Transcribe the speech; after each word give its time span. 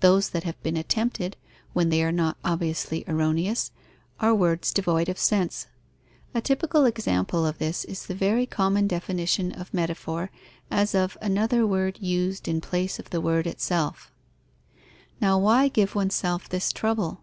Those 0.00 0.30
that 0.30 0.44
have 0.44 0.58
been 0.62 0.78
attempted, 0.78 1.36
when 1.74 1.90
they 1.90 2.02
are 2.02 2.10
not 2.10 2.38
obviously 2.42 3.04
erroneous, 3.06 3.72
are 4.18 4.34
words 4.34 4.72
devoid 4.72 5.10
of 5.10 5.18
sense. 5.18 5.66
A 6.32 6.40
typical 6.40 6.86
example 6.86 7.44
of 7.44 7.58
this 7.58 7.84
is 7.84 8.06
the 8.06 8.14
very 8.14 8.46
common 8.46 8.86
definition 8.88 9.52
of 9.52 9.74
metaphor 9.74 10.30
as 10.70 10.94
of 10.94 11.18
another 11.20 11.66
word 11.66 11.98
used 12.00 12.48
in 12.48 12.62
place 12.62 12.98
of 12.98 13.10
the 13.10 13.20
word 13.20 13.46
itself. 13.46 14.10
Now 15.20 15.38
why 15.38 15.68
give 15.68 15.94
oneself 15.94 16.48
this 16.48 16.72
trouble? 16.72 17.20